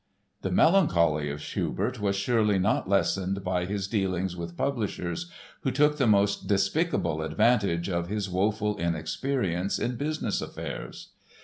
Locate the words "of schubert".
1.29-1.99